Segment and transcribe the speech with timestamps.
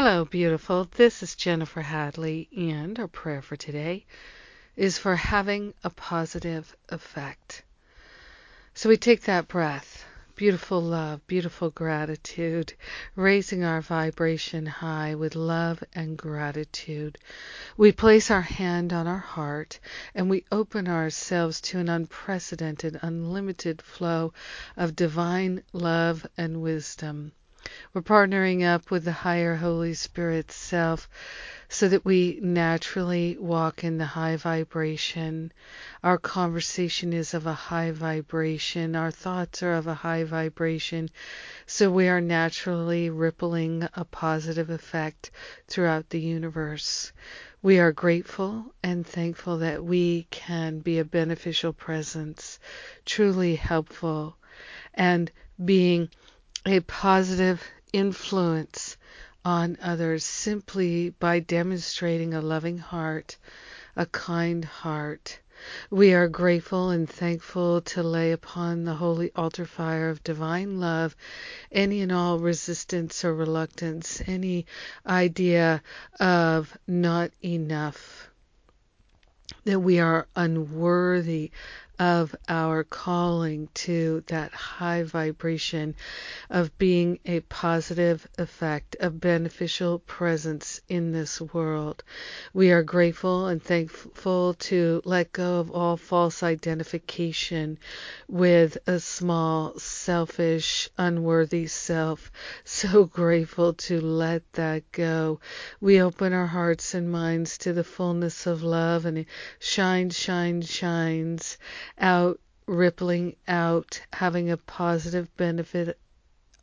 [0.00, 0.88] Hello, beautiful.
[0.94, 4.06] This is Jennifer Hadley, and our prayer for today
[4.76, 7.64] is for having a positive effect.
[8.74, 10.04] So we take that breath,
[10.36, 12.74] beautiful love, beautiful gratitude,
[13.16, 17.18] raising our vibration high with love and gratitude.
[17.76, 19.80] We place our hand on our heart
[20.14, 24.32] and we open ourselves to an unprecedented, unlimited flow
[24.76, 27.32] of divine love and wisdom.
[27.98, 31.08] We're partnering up with the higher Holy Spirit self
[31.68, 35.50] so that we naturally walk in the high vibration.
[36.04, 38.94] Our conversation is of a high vibration.
[38.94, 41.08] Our thoughts are of a high vibration.
[41.66, 45.32] So we are naturally rippling a positive effect
[45.66, 47.12] throughout the universe.
[47.62, 52.60] We are grateful and thankful that we can be a beneficial presence,
[53.04, 54.36] truly helpful,
[54.94, 55.32] and
[55.64, 56.10] being
[56.64, 57.60] a positive
[57.92, 58.96] influence
[59.44, 63.36] on others simply by demonstrating a loving heart,
[63.96, 65.40] a kind heart.
[65.90, 71.16] We are grateful and thankful to lay upon the holy altar fire of divine love
[71.72, 74.66] any and all resistance or reluctance, any
[75.06, 75.82] idea
[76.20, 78.30] of not enough,
[79.64, 81.50] that we are unworthy
[81.98, 85.94] of our calling to that high vibration
[86.48, 92.04] of being a positive effect, a beneficial presence in this world.
[92.54, 97.78] We are grateful and thankful to let go of all false identification
[98.28, 102.30] with a small, selfish, unworthy self.
[102.64, 105.40] So grateful to let that go.
[105.80, 109.26] We open our hearts and minds to the fullness of love and it
[109.58, 111.58] shines, shines, shines
[111.98, 115.98] out, rippling out, having a positive benefit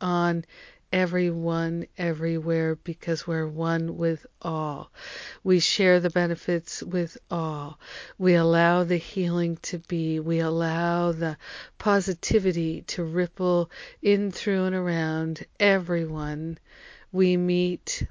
[0.00, 0.44] on
[0.92, 4.90] everyone everywhere because we're one with all.
[5.42, 7.78] We share the benefits with all.
[8.18, 10.20] We allow the healing to be.
[10.20, 11.36] We allow the
[11.78, 13.70] positivity to ripple
[14.00, 16.58] in through and around everyone
[17.12, 18.06] we meet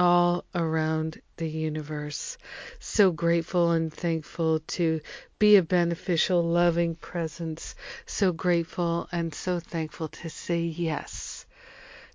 [0.00, 2.38] all around the universe.
[2.78, 5.00] So grateful and thankful to
[5.38, 7.74] be a beneficial, loving presence.
[8.06, 11.44] So grateful and so thankful to say yes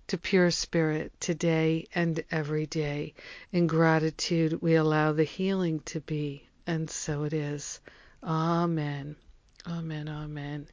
[0.08, 3.14] to pure spirit today and every day.
[3.52, 7.80] In gratitude, we allow the healing to be, and so it is.
[8.22, 9.16] Amen.
[9.68, 10.08] Amen.
[10.08, 10.68] Amen.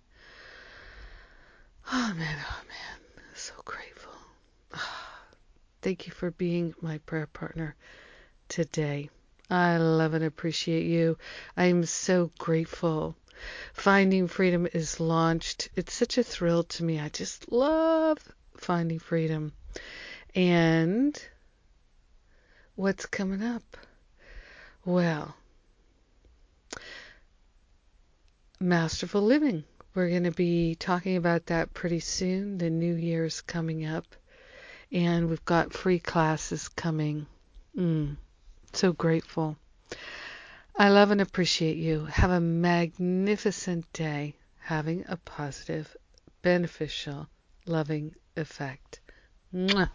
[1.92, 2.18] Amen.
[2.20, 3.00] Amen.
[3.36, 4.03] So grateful.
[5.84, 7.76] Thank you for being my prayer partner
[8.48, 9.10] today.
[9.50, 11.18] I love and appreciate you.
[11.58, 13.18] I am so grateful.
[13.74, 15.68] Finding Freedom is launched.
[15.76, 17.02] It's such a thrill to me.
[17.02, 18.18] I just love
[18.56, 19.52] Finding Freedom.
[20.34, 21.22] And
[22.76, 23.76] what's coming up?
[24.86, 25.36] Well,
[28.62, 29.66] Masterful Living.
[29.94, 32.58] We're going to be talking about that pretty soon.
[32.58, 34.06] The new year's coming up
[34.94, 37.26] and we've got free classes coming.
[37.76, 38.16] Mm,
[38.72, 39.58] so grateful.
[40.78, 42.06] I love and appreciate you.
[42.06, 45.96] Have a magnificent day having a positive,
[46.42, 47.28] beneficial,
[47.66, 49.02] loving effect.
[49.54, 49.90] Mwah.